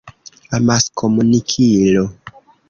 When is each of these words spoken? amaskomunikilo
amaskomunikilo 0.57 2.03